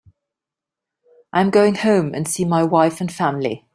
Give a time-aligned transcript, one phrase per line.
[1.31, 3.67] I'm going home and see my wife and family.